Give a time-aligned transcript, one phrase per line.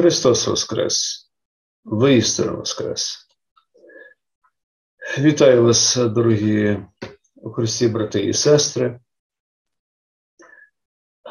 [0.00, 1.30] Христос Воскрес,
[1.84, 3.18] воістину Воскрес.
[5.18, 6.78] Вітаю вас, дорогі
[7.36, 9.00] у Христі, брати і сестри.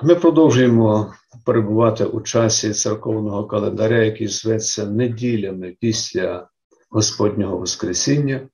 [0.03, 1.13] Ми продовжуємо
[1.45, 6.49] перебувати у часі церковного календаря, який зветься неділями після
[6.89, 8.49] Господнього Воскресіння.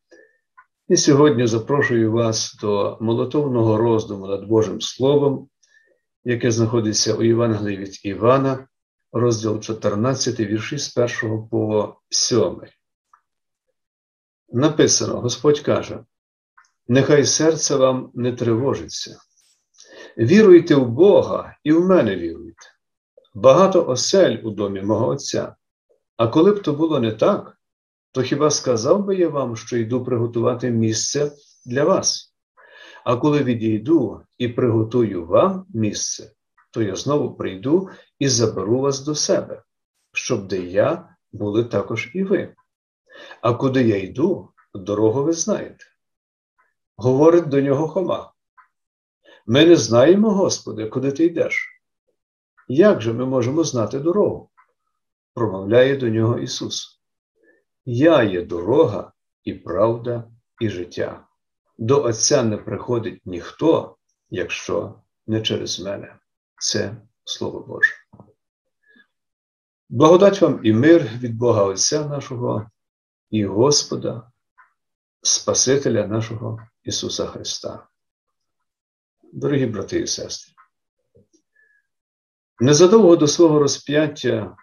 [0.87, 5.49] І сьогодні запрошую вас до молотовного роздуму над Божим Словом,
[6.23, 8.67] яке знаходиться у Євангелії від Івана,
[9.15, 12.61] розділ 14, вірші з 1 по 7.
[14.49, 16.03] Написано: Господь каже:
[16.87, 19.19] Нехай серце вам не тривожиться.
[20.17, 22.67] Віруйте в Бога і в мене віруйте.
[23.33, 25.55] Багато осель у домі мого Отця.
[26.17, 27.57] А коли б то було не так,
[28.11, 31.31] то хіба сказав би я вам, що йду приготувати місце
[31.65, 32.33] для вас?
[33.03, 36.31] А коли відійду і приготую вам місце,
[36.75, 37.89] то я знову прийду
[38.19, 39.63] і заберу вас до себе,
[40.13, 42.55] щоб де я були також і ви.
[43.41, 45.85] А куди я йду, дорогу ви знаєте.
[46.97, 48.33] Говорить до нього Хома.
[49.45, 51.81] Ми не знаємо, Господи, куди ти йдеш.
[52.67, 54.49] Як же ми можемо знати дорогу?
[55.33, 57.01] промовляє до нього Ісус.
[57.85, 59.11] Я є дорога
[59.43, 60.23] і правда,
[60.61, 61.27] і життя.
[61.77, 63.97] До Отця не приходить ніхто,
[64.29, 66.15] якщо не через мене.
[66.57, 67.93] Це Слово Боже.
[69.89, 72.69] Благодать вам і мир від Бога Отця нашого
[73.29, 74.31] і Господа,
[75.21, 77.87] Спасителя нашого Ісуса Христа.
[79.33, 80.53] Дорогі брати і сестри,
[82.59, 84.55] незадовго до свого розп'яття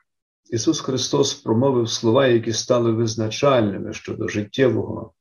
[0.51, 5.15] Ісус Христос промовив слова, які стали визначальними щодо життєвого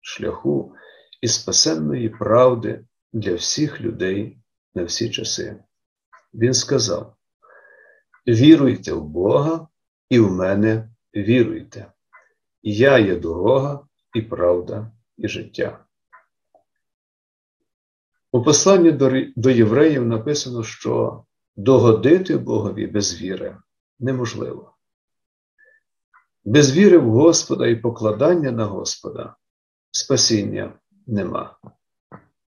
[0.00, 0.74] шляху
[1.20, 4.38] і спасенної правди для всіх людей
[4.74, 5.64] на всі часи.
[6.34, 7.16] Він сказав:
[8.26, 9.68] Віруйте в Бога
[10.08, 11.92] і в мене віруйте.
[12.62, 15.84] Я є дорога і правда, і життя.
[18.32, 18.92] У посланні
[19.36, 21.24] до євреїв написано, що
[21.56, 23.56] догодити Богові без віри
[23.98, 24.76] неможливо.
[26.44, 29.36] Без віри в Господа і покладання на Господа
[29.90, 30.72] спасіння
[31.06, 31.58] нема.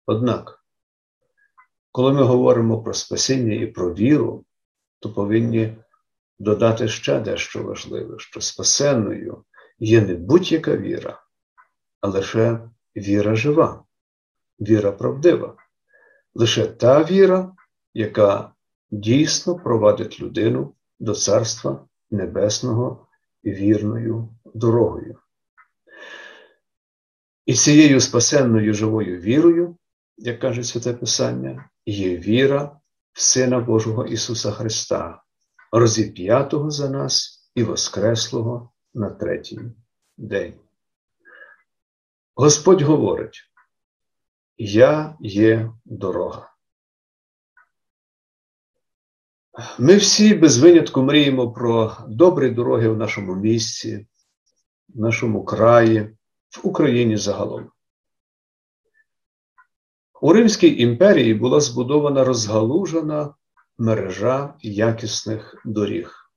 [0.05, 0.64] Однак,
[1.95, 4.45] коли ми говоримо про спасіння і про віру,
[4.99, 5.77] то повинні
[6.39, 9.43] додати ще дещо важливе, що спасенною
[9.79, 11.21] є не будь-яка віра,
[12.01, 12.59] а лише
[12.95, 13.83] віра жива,
[14.59, 15.55] віра правдива,
[16.33, 17.51] лише та віра,
[17.93, 18.51] яка
[18.91, 23.07] дійсно провадить людину до Царства Небесного
[23.45, 25.19] вірною дорогою.
[27.45, 29.77] І цією спасенною живою вірою,
[30.17, 32.79] як каже Святе Писання, є віра
[33.13, 35.23] в Сина Божого Ісуса Христа,
[35.71, 39.59] розіп'ятого за нас і Воскреслого на третій
[40.17, 40.53] день.
[42.35, 43.51] Господь говорить:
[44.57, 46.51] Я є дорога.
[49.79, 54.07] Ми всі без винятку мріємо про добрі дороги в нашому місці,
[54.89, 56.17] в нашому краї,
[56.57, 57.71] в Україні загалом.
[60.21, 63.33] У Римській імперії була збудована розгалужена
[63.77, 66.31] мережа якісних доріг,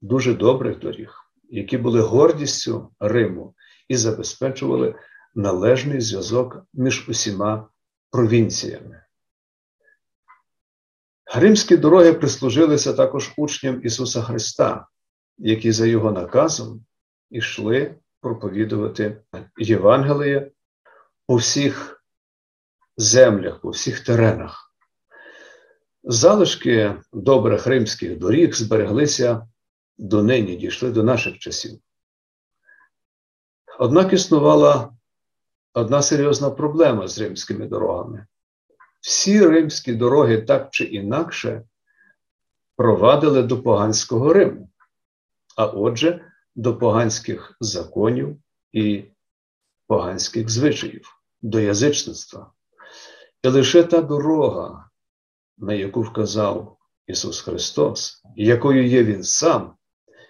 [0.00, 1.14] дуже добрих доріг,
[1.50, 3.54] які були гордістю Риму
[3.88, 4.94] і забезпечували
[5.34, 7.68] належний зв'язок між усіма
[8.10, 9.02] провінціями.
[11.34, 14.86] Римські дороги прислужилися також учням Ісуса Христа,
[15.38, 16.84] які за Його наказом
[17.30, 19.22] йшли проповідувати
[19.58, 20.50] Євангеліє
[21.28, 21.95] у всіх
[22.96, 24.74] землях, по всіх теренах.
[26.04, 29.48] Залишки добрих римських доріг збереглися
[29.98, 31.80] донині, дійшли до наших часів.
[33.78, 34.92] Однак існувала
[35.74, 38.26] одна серйозна проблема з римськими дорогами.
[39.00, 41.62] Всі римські дороги так чи інакше
[42.76, 44.70] провадили до поганського Риму,
[45.56, 48.36] а отже, до поганських законів
[48.72, 49.04] і
[49.86, 52.52] поганських звичаїв, до язичництва.
[53.42, 54.90] І лише та дорога,
[55.58, 59.74] на яку вказав Ісус Христос, якою є Він сам,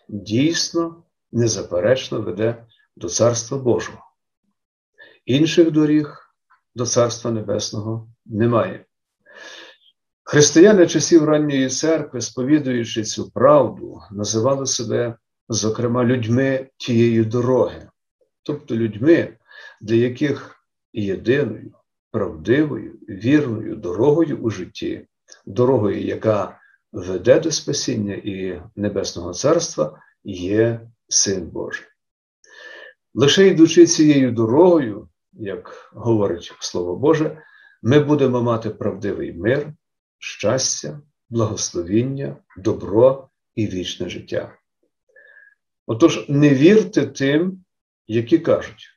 [0.08, 2.66] дійсно незаперечно веде
[2.96, 3.98] до Царства Божого.
[5.24, 6.34] Інших доріг
[6.74, 8.84] до Царства Небесного немає.
[10.22, 15.16] Християни часів ранньої церкви, сповідуючи цю правду, називали себе,
[15.48, 17.88] зокрема, людьми тієї дороги,
[18.42, 19.36] тобто людьми,
[19.80, 20.56] для яких
[20.92, 21.72] єдиною,
[22.16, 25.06] правдивою, вірною дорогою у житті,
[25.46, 26.60] дорогою, яка
[26.92, 31.86] веде до спасіння і Небесного Царства, є Син Божий.
[33.14, 37.42] Лише йдучи цією дорогою, як говорить Слово Боже,
[37.82, 39.72] ми будемо мати правдивий мир,
[40.18, 44.58] щастя, благословіння, добро і вічне життя.
[45.86, 47.64] Отож, не вірте тим,
[48.06, 48.88] які кажуть,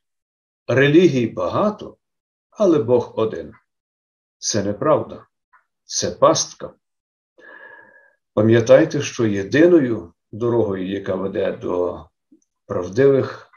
[0.68, 1.98] релігій багато,
[2.60, 3.54] але Бог один.
[4.38, 5.26] Це неправда,
[5.86, 6.74] це пастка.
[8.34, 12.06] Пам'ятайте, що єдиною дорогою, яка веде до
[12.66, 13.50] правдивих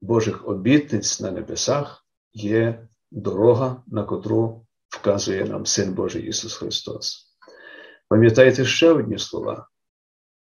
[0.00, 7.36] Божих обітниць на небесах, є дорога, на котру вказує нам Син Божий Ісус Христос.
[8.08, 9.68] Пам'ятайте ще одні слова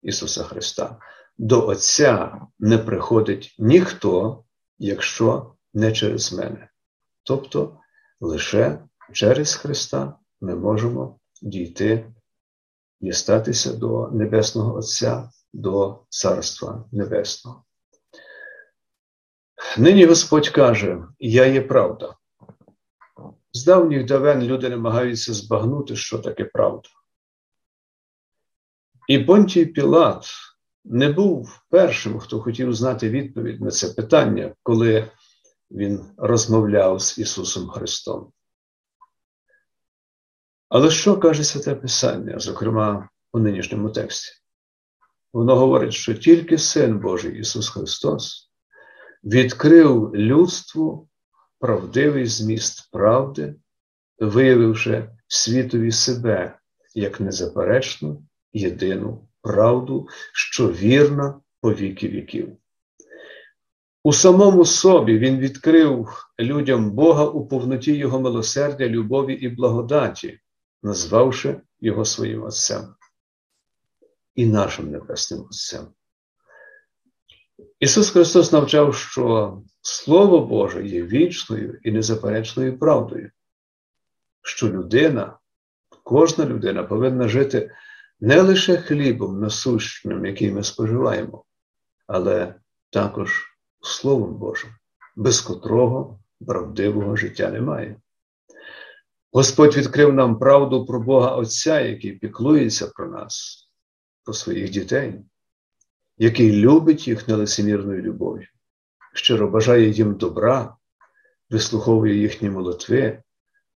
[0.01, 0.99] Ісуса Христа.
[1.37, 4.43] До Отця не приходить ніхто,
[4.79, 6.69] якщо не через мене.
[7.23, 7.79] Тобто
[8.19, 8.79] лише
[9.13, 12.13] через Христа ми можемо дійти
[13.01, 17.63] дістатися до Небесного Отця, до Царства Небесного.
[19.77, 22.15] Нині Господь каже: Я є правда.
[23.51, 26.89] З давніх давен люди намагаються збагнути, що таке правда.
[29.07, 30.27] І Понтій Пілат
[30.85, 35.11] не був першим, хто хотів знати відповідь на це питання, коли
[35.71, 38.31] він розмовляв з Ісусом Христом.
[40.69, 44.31] Але що каже Святе Писання, зокрема у нинішньому тексті?
[45.33, 48.51] Воно говорить, що тільки Син Божий Ісус Христос
[49.23, 51.09] відкрив людству
[51.59, 53.55] правдивий зміст правди,
[54.19, 56.59] виявивши світові себе
[56.93, 58.23] як незаперечну,
[58.53, 62.57] єдину правду, що вірна по віки віків.
[64.07, 66.09] У самому собі Він відкрив
[66.39, 70.39] людям Бога у повноті Його милосердя, любові і благодаті,
[70.83, 72.95] назвавши Його своїм Отцем
[74.35, 75.87] і нашим Небесним Отцем.
[77.79, 83.31] Ісус Христос навчав, що Слово Боже є вічною і незаперечною правдою,
[84.41, 85.37] що людина,
[86.03, 87.71] кожна людина повинна жити
[88.19, 91.43] не лише хлібом насущним, який ми споживаємо,
[92.07, 92.55] але
[92.89, 93.56] також
[93.87, 94.69] Словом Божим,
[95.15, 97.95] без котрого правдивого життя немає.
[99.31, 103.63] Господь відкрив нам правду про Бога Отця, який піклується про нас,
[104.23, 105.21] про своїх дітей,
[106.17, 108.47] який любить їх нелицемірною любов'ю,
[109.13, 110.75] щиро бажає їм добра,
[111.49, 113.23] вислуховує їхні молитви,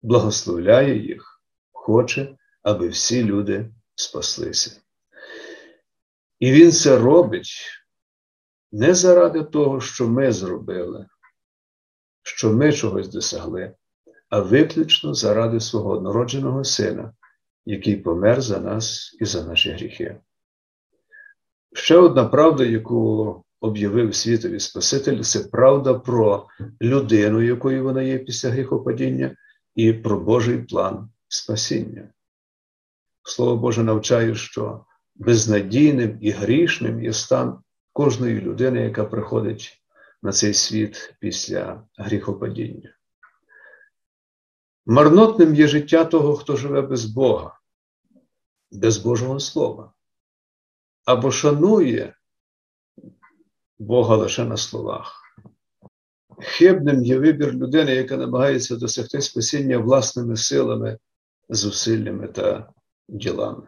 [0.02, 1.42] благословляє їх,
[1.72, 4.82] хоче, аби всі люди спаслися.
[6.40, 7.79] І Він це робить
[8.72, 11.06] не заради того, що ми зробили,
[12.24, 13.74] що ми чогось досягли,
[14.30, 17.14] а виключно заради свого однородженого сина,
[17.66, 20.18] який помер за нас і за наші гріхи.
[21.74, 26.48] Ще одна правда, яку об'явив світові Спаситель, це правда про
[26.82, 29.36] людину, якою вона є після гріхопадіння,
[29.76, 32.10] і про Божий план спасіння.
[33.24, 34.86] Слово Боже навчає, що
[35.16, 37.60] безнадійним і грішним є стан
[38.00, 39.82] кожної людини, яка приходить
[40.22, 42.96] на цей світ після гріхопадіння.
[44.86, 47.60] Марнотним є життя того, хто живе без Бога,
[48.72, 49.94] без Божого Слова,
[51.06, 52.16] або шанує
[53.80, 55.22] Бога лише на словах.
[56.42, 60.98] Хибним є вибір людини, яка намагається досягти спасіння власними силами,
[61.50, 62.74] зусиллями та
[63.08, 63.68] ділами,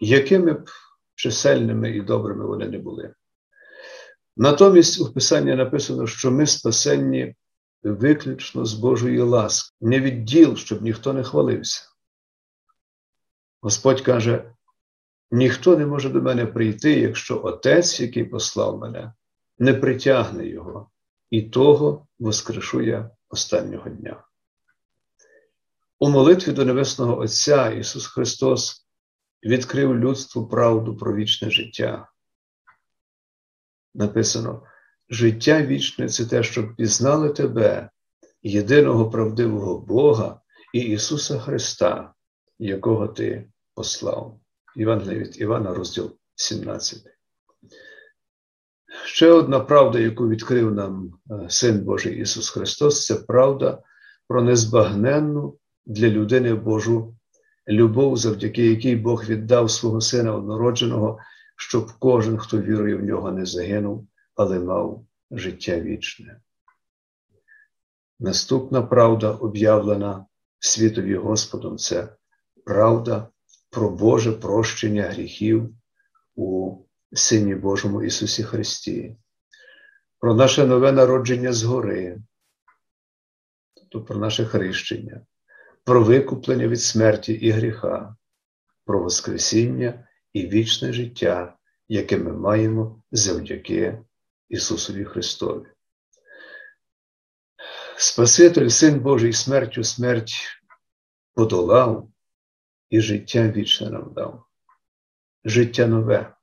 [0.00, 0.70] якими б
[1.14, 3.14] чисельними і добрими вони не були.
[4.36, 7.34] Натомість у Писанні написано, що ми спасенні
[7.82, 11.82] виключно з Божої ласки, не від діл, щоб ніхто не хвалився.
[13.60, 14.52] Господь каже:
[15.30, 19.12] ніхто не може до мене прийти, якщо Отець, який послав мене,
[19.58, 20.90] не притягне його,
[21.30, 24.24] і того воскрешу я останнього дня.
[25.98, 28.86] У молитві до Небесного Отця Ісус Христос
[29.44, 32.11] відкрив людству правду про вічне життя.
[33.94, 34.62] Написано:
[35.10, 37.90] життя вічне це те, щоб пізнали тебе,
[38.42, 40.40] єдиного правдивого Бога
[40.74, 42.12] і Ісуса Христа,
[42.58, 44.38] якого Ти послав.
[44.76, 47.02] Євангелія від Івана, розділ 17.
[49.04, 53.82] Ще одна правда, яку відкрив нам е, Син Божий Ісус Христос, це правда
[54.28, 57.14] про незбагненну для людини Божу
[57.68, 61.18] любов, завдяки якій Бог віддав свого Сина однородженого,
[61.56, 66.40] щоб кожен, хто вірує в нього, не загинув, але мав життя вічне.
[68.20, 70.26] Наступна правда, об'явлена
[70.58, 72.08] світові Господом, це
[72.64, 73.28] правда
[73.70, 75.74] про Боже прощення гріхів
[76.34, 76.76] у
[77.12, 79.16] Сині Божому Ісусі Христі,
[80.18, 82.22] про наше нове народження згори,
[83.74, 85.20] тобто про наше хрещення,
[85.84, 88.16] про викуплення від смерті і гріха,
[88.84, 91.56] про Воскресіння і вічне життя,
[91.88, 93.98] яке ми маємо завдяки
[94.48, 95.66] Ісусові Христові.
[97.96, 100.34] Спаситель, Син Божий, смертю смерть
[101.34, 102.08] подолав
[102.90, 104.44] і життя вічне нам дав.
[105.44, 106.36] Життя нове,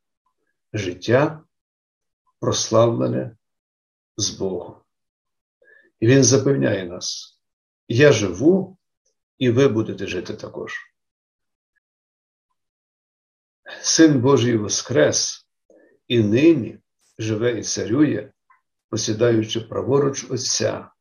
[0.74, 1.44] життя
[2.40, 3.38] прославлене
[4.18, 4.76] з Богом.
[6.00, 7.40] І Він запевняє нас:
[7.88, 8.78] я живу,
[9.38, 10.89] і ви будете жити також.
[13.82, 15.48] Син Божий Воскрес
[16.08, 16.80] і нині
[17.20, 18.32] живе і царює,
[18.90, 20.92] посідаючи праворуч Отця,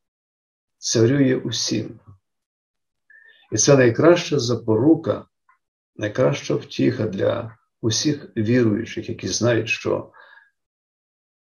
[0.79, 2.01] царює усім.
[3.53, 5.27] І це найкраща запорука,
[5.97, 10.13] найкраща втіха для усіх віруючих, які знають, що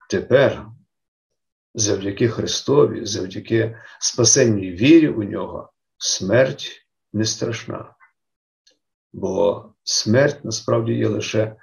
[0.08, 0.66] тепер,
[1.74, 7.94] завдяки Христові, завдяки спасенній вірі у нього, смерть не страшна.
[9.12, 11.56] Бо смерть насправді є лише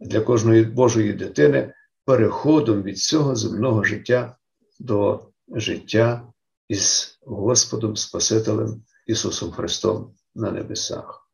[0.00, 1.74] для кожної Божої дитини
[2.04, 4.36] переходом від цього земного життя
[4.80, 6.32] до життя
[6.68, 11.28] із Господом Спасителем Ісусом Христом на небесах.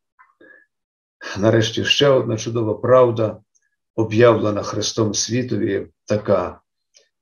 [1.39, 3.41] Нарешті ще одна чудова правда,
[3.95, 6.61] об'явлена Христом світові, така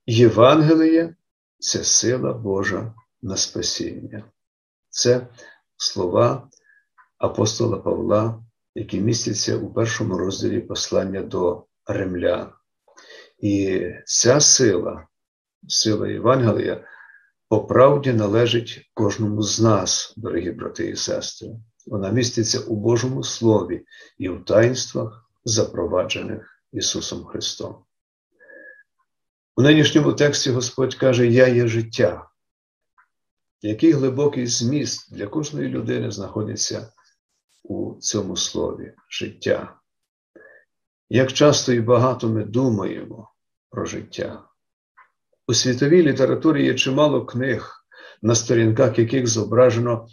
[0.05, 1.15] Євангеліє
[1.59, 4.23] це сила Божа на спасіння.
[4.89, 5.27] Це
[5.77, 6.49] слова
[7.17, 8.43] апостола Павла,
[8.77, 12.49] які містяться у першому розділі послання до римлян.
[13.39, 15.07] І ця сила,
[15.67, 16.85] сила Євангелія,
[17.49, 21.49] по правді належить кожному з нас, дорогі брати і сестри.
[21.85, 23.85] Вона міститься у Божому Слові
[24.17, 27.75] і в таїнствах, запроваджених Ісусом Христом.
[29.55, 32.29] У нинішньому тексті Господь каже: Я є життя.
[33.61, 36.91] Який глибокий зміст для кожної людини знаходиться
[37.67, 39.73] у цьому слові життя?
[41.09, 43.31] Як часто і багато ми думаємо
[43.69, 44.43] про життя?
[45.47, 47.85] У світовій літературі є чимало книг,
[48.21, 50.07] на сторінках яких зображено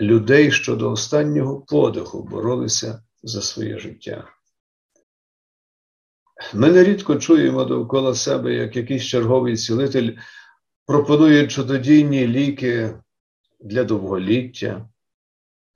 [0.00, 4.28] людей, що до останнього подиху боролися за своє життя.
[6.54, 10.12] Ми нерідко чуємо довкола себе, як якийсь черговий цілитель
[10.86, 12.98] пропонує чудодійні ліки
[13.60, 14.88] для довголіття,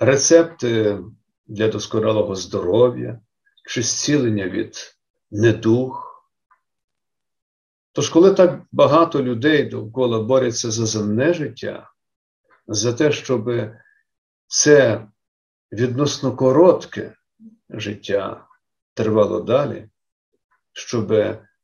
[0.01, 0.99] рецепти
[1.47, 3.21] для досконалого здоров'я
[3.67, 4.97] чи зцілення від
[5.31, 6.07] недух.
[7.93, 11.91] Тож, коли так багато людей довкола борються за земне життя,
[12.67, 13.51] за те, щоб
[14.47, 15.07] це
[15.73, 17.15] відносно коротке
[17.71, 18.47] життя
[18.95, 19.89] тривало далі,
[20.73, 21.15] щоб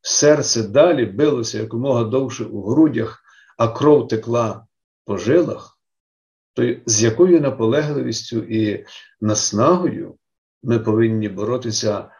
[0.00, 3.22] серце далі билося якомога довше у грудях,
[3.56, 4.66] а кров текла
[5.04, 5.75] по жилах,
[6.56, 8.86] то з якою наполегливістю і
[9.20, 10.18] наснагою
[10.62, 12.10] ми повинні боротися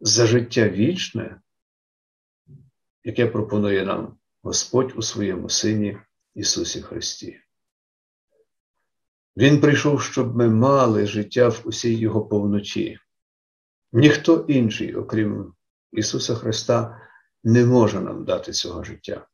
[0.00, 1.40] за життя вічне,
[3.04, 5.98] яке пропонує нам Господь у своєму Сині
[6.34, 7.40] Ісусі Христі.
[9.36, 12.98] Він прийшов, щоб ми мали життя в усій Його повноті.
[13.92, 15.54] Ніхто інший, окрім
[15.92, 17.00] Ісуса Христа,
[17.44, 19.26] не може нам дати цього життя.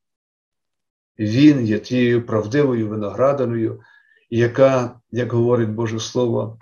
[1.18, 3.82] Він є тією правдивою винограданою,
[4.30, 6.58] яка, як говорить Боже Слово,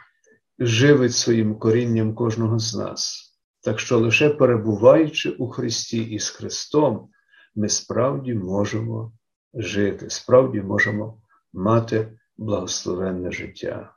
[0.58, 3.24] живить своїм корінням кожного з нас.
[3.60, 7.08] Так що лише перебуваючи у Христі і з Христом,
[7.54, 9.12] ми справді можемо
[9.54, 11.22] жити, справді можемо
[11.52, 13.94] мати благословенне життя.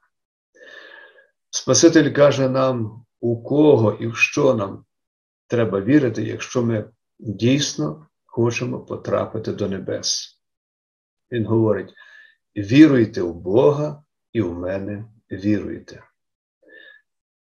[1.49, 4.85] Спаситель каже нам, у кого і в що нам
[5.47, 10.39] треба вірити, якщо ми дійсно хочемо потрапити до небес.
[11.31, 11.93] Він говорить:
[12.55, 14.03] віруйте в Бога
[14.33, 16.03] і в мене віруйте.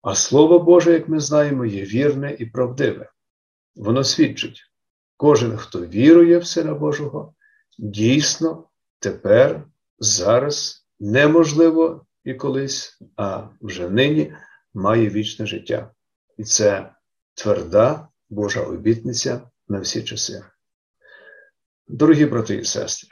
[0.03, 3.11] А Слово Боже, як ми знаємо, є вірне і правдиве.
[3.77, 4.63] Воно свідчить,
[5.17, 7.35] кожен, хто вірує в Сина Божого,
[7.79, 8.69] дійсно
[8.99, 9.65] тепер,
[9.99, 14.35] зараз, неможливо і колись, а вже нині
[14.75, 15.91] має вічне життя.
[16.39, 16.95] І це
[17.35, 20.45] тверда Божа обітниця на всі часи.
[21.89, 23.09] Дорогі брати і сестри,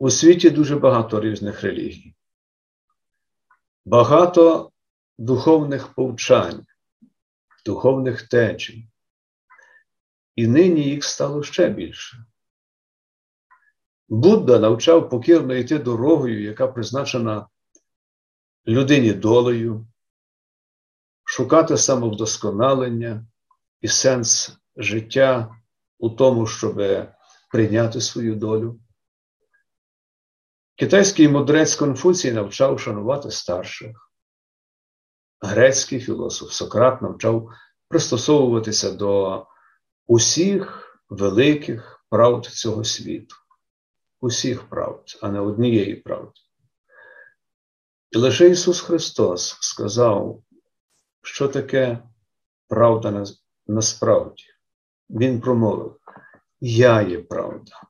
[0.00, 2.14] у світі дуже багато різних релігій,
[3.84, 4.72] багато
[5.18, 6.66] духовних повчань,
[7.66, 8.88] духовних течій.
[10.36, 12.24] І нині їх стало ще більше.
[14.08, 17.48] Будда навчав покірно йти дорогою, яка призначена
[18.66, 19.86] людині долею,
[21.24, 23.26] шукати самовдосконалення
[23.80, 25.56] і сенс життя
[25.98, 26.82] у тому, щоб
[27.50, 28.80] прийняти свою долю.
[30.80, 34.12] Китайський мудрець Конфуцій навчав шанувати старших.
[35.40, 37.50] Грецький філософ Сократ навчав
[37.88, 39.46] пристосовуватися до
[40.06, 43.36] усіх великих правд цього світу,
[44.20, 46.40] усіх правд, а не однієї правди.
[48.10, 50.42] І лише Ісус Христос сказав,
[51.22, 52.02] що таке
[52.68, 53.24] правда
[53.66, 54.44] насправді.
[55.10, 55.96] Він промовив:
[56.60, 57.82] Я є правда,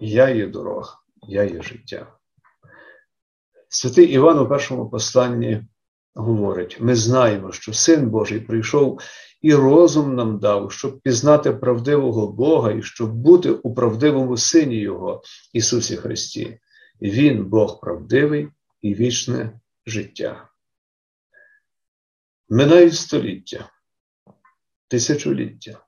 [0.00, 2.06] я є дорога, я є життя.
[3.68, 5.62] Святий Іван у першому посланні
[6.14, 9.00] говорить: ми знаємо, що Син Божий прийшов
[9.42, 15.22] і розум нам дав, щоб пізнати правдивого Бога і щоб бути у правдивому Сині Його,
[15.52, 16.58] Ісусі Христі.
[17.02, 18.48] Він Бог правдивий
[18.80, 20.48] і вічне життя.
[22.48, 23.70] Минають століття,
[24.88, 25.84] тисячоліття,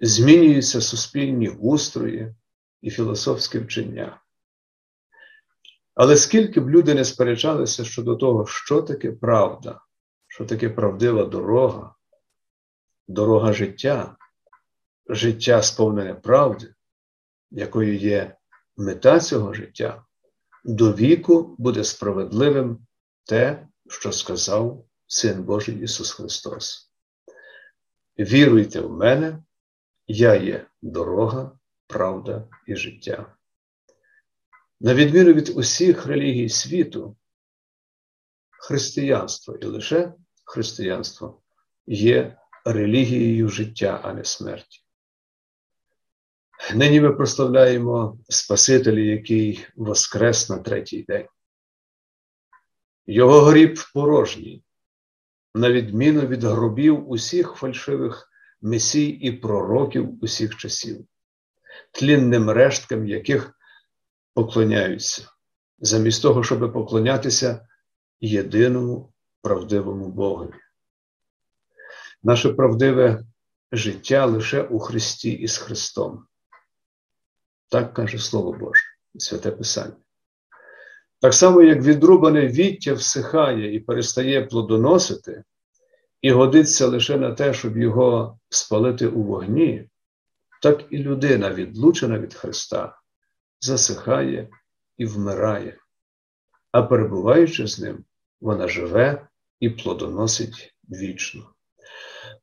[0.00, 2.34] змінюються суспільні устрої
[2.82, 4.20] і філософське вчення.
[5.94, 9.80] Але скільки б люди не сперечалися щодо того, що таке правда,
[10.28, 11.94] що таке правдива дорога,
[13.08, 14.16] дорога життя,
[15.08, 16.74] життя сповнене правди,
[17.50, 18.36] якою є
[18.76, 20.04] мета цього життя,
[20.64, 22.86] до віку буде справедливим
[23.24, 26.90] те, що сказав Син Божий Ісус Христос.
[28.18, 29.42] Віруйте в мене,
[30.06, 31.57] я є дорога,
[31.88, 33.34] правда і життя.
[34.80, 37.16] На відміну від усіх релігій світу,
[38.50, 40.14] християнство і лише
[40.44, 41.42] християнство
[41.86, 44.84] є релігією життя, а не смерті.
[46.74, 51.26] Нині ми прославляємо Спасителя, який воскрес на третій день.
[53.06, 54.64] Його гріб порожній,
[55.54, 58.28] на відміну від гробів усіх фальшивих
[58.60, 61.06] месій і пророків усіх часів,
[61.92, 63.52] тлінним решткам яких
[64.34, 65.28] поклоняються,
[65.78, 67.68] замість того, щоб поклонятися
[68.20, 69.12] єдиному
[69.42, 70.54] правдивому Богові.
[72.22, 73.24] Наше правдиве
[73.72, 76.26] життя лише у Христі і з Христом.
[77.68, 78.82] Так каже Слово Боже,
[79.18, 79.96] Святе Писання.
[81.20, 85.44] Так само, як відрубане віття всихає і перестає плодоносити,
[86.22, 89.88] і годиться лише на те, щоб його спалити у вогні,
[90.62, 92.98] так і людина, відлучена від Христа,
[93.60, 94.48] засихає
[94.96, 95.78] і вмирає,
[96.72, 98.04] а перебуваючи з ним,
[98.40, 99.28] вона живе
[99.60, 101.50] і плодоносить вічно.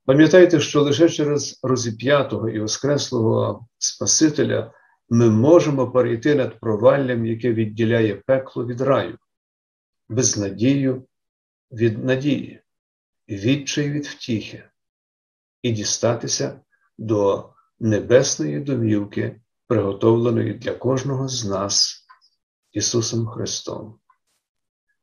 [0.06, 4.72] Пам'ятайте, що лише через розіп'ятого і воскреслого Спасителя
[5.10, 9.18] ми можемо перейти над проваллям, яке відділяє пекло від раю,
[10.10, 11.06] безнадію
[11.72, 12.62] від надії,
[13.30, 14.64] відчай від втіхи,
[15.62, 16.60] і дістатися
[16.98, 22.06] до небесної домівки, приготовленої для кожного з нас
[22.72, 24.00] Ісусом Христом.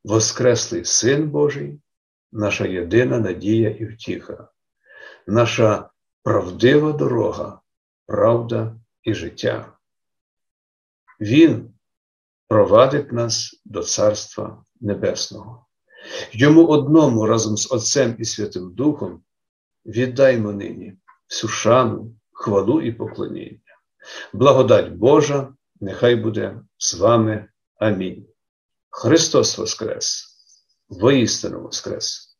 [0.03, 1.81] Воскреслий Син Божий,
[2.31, 4.47] наша єдина надія і втіха,
[5.27, 5.89] наша
[6.23, 7.61] правдива дорога,
[8.05, 9.77] правда і життя.
[11.19, 11.73] Він
[12.47, 15.65] провадить нас до Царства Небесного.
[16.31, 19.23] Йому одному разом з Отцем і Святим Духом
[19.85, 20.97] віддаймо нині
[21.29, 23.59] всю шану, хвалу і поклоніння.
[24.33, 27.49] Благодать Божа, нехай буде з вами.
[27.79, 28.25] Амінь.
[28.89, 30.25] Христос Воскрес,
[30.89, 32.32] воістину Воскрес!